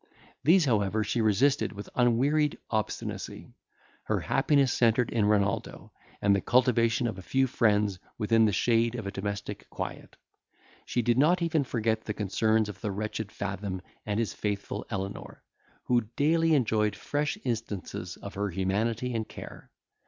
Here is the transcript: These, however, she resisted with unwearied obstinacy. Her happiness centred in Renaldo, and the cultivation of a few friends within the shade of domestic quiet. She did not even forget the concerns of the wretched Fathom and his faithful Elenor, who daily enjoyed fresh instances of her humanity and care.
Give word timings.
These, 0.43 0.65
however, 0.65 1.03
she 1.03 1.21
resisted 1.21 1.73
with 1.73 1.87
unwearied 1.93 2.57
obstinacy. 2.71 3.53
Her 4.05 4.19
happiness 4.21 4.73
centred 4.73 5.11
in 5.11 5.25
Renaldo, 5.27 5.91
and 6.23 6.35
the 6.35 6.41
cultivation 6.41 7.05
of 7.05 7.19
a 7.19 7.21
few 7.21 7.45
friends 7.45 7.99
within 8.17 8.45
the 8.45 8.51
shade 8.51 8.95
of 8.95 9.13
domestic 9.13 9.69
quiet. 9.69 10.15
She 10.85 11.03
did 11.03 11.19
not 11.19 11.43
even 11.43 11.63
forget 11.63 12.03
the 12.05 12.15
concerns 12.15 12.67
of 12.67 12.81
the 12.81 12.89
wretched 12.91 13.31
Fathom 13.31 13.83
and 14.03 14.19
his 14.19 14.33
faithful 14.33 14.87
Elenor, 14.89 15.43
who 15.83 16.07
daily 16.15 16.55
enjoyed 16.55 16.95
fresh 16.95 17.37
instances 17.43 18.17
of 18.17 18.33
her 18.33 18.49
humanity 18.49 19.13
and 19.13 19.29
care. 19.29 19.69